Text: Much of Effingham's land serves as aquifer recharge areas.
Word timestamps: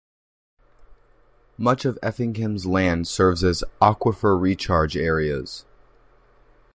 Much 1.59 1.85
of 1.85 1.99
Effingham's 2.01 2.65
land 2.65 3.07
serves 3.07 3.43
as 3.43 3.63
aquifer 3.79 4.35
recharge 4.35 4.97
areas. 4.97 5.63